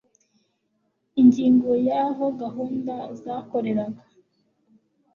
ingingo 1.21 1.69
ya 1.87 1.99
aho 2.09 2.25
gahunda 2.41 2.93
zakoreraga 3.23 4.03